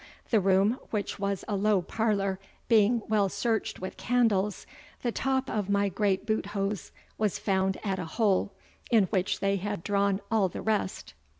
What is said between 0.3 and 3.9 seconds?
The roome, which was a low parlour, being well searched